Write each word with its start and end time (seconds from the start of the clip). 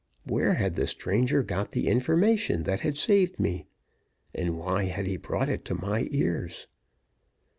Where 0.23 0.55
had 0.55 0.77
the 0.77 0.87
stranger 0.87 1.43
got 1.43 1.69
the 1.69 1.87
information 1.87 2.63
that 2.63 2.79
had 2.79 2.97
saved 2.97 3.39
me? 3.39 3.67
and 4.33 4.57
why 4.57 4.85
had 4.85 5.05
he 5.05 5.15
brought 5.15 5.47
it 5.47 5.63
to 5.65 5.75
my 5.75 6.07
ears? 6.09 6.65